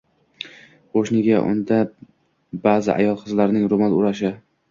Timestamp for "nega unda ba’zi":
1.17-2.91